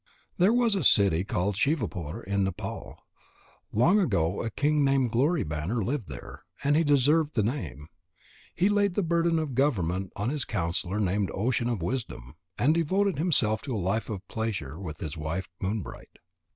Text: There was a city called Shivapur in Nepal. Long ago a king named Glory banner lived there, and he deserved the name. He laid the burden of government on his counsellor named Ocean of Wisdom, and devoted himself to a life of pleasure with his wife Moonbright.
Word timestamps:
There 0.39 0.51
was 0.51 0.73
a 0.73 0.83
city 0.83 1.23
called 1.23 1.53
Shivapur 1.55 2.23
in 2.23 2.43
Nepal. 2.43 3.03
Long 3.71 3.99
ago 3.99 4.41
a 4.41 4.49
king 4.49 4.83
named 4.83 5.11
Glory 5.11 5.43
banner 5.43 5.83
lived 5.83 6.07
there, 6.07 6.43
and 6.63 6.75
he 6.75 6.83
deserved 6.83 7.35
the 7.35 7.43
name. 7.43 7.87
He 8.55 8.67
laid 8.67 8.95
the 8.95 9.03
burden 9.03 9.37
of 9.37 9.53
government 9.53 10.11
on 10.15 10.29
his 10.31 10.43
counsellor 10.43 10.97
named 10.97 11.29
Ocean 11.35 11.69
of 11.69 11.83
Wisdom, 11.83 12.33
and 12.57 12.73
devoted 12.73 13.19
himself 13.19 13.61
to 13.61 13.75
a 13.75 13.77
life 13.77 14.09
of 14.09 14.27
pleasure 14.27 14.79
with 14.79 14.99
his 15.01 15.17
wife 15.17 15.47
Moonbright. 15.61 16.17